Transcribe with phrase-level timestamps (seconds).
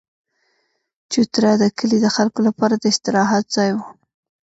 [1.11, 3.85] چوتره د کلي د خلکو لپاره د استراحت ځای وو.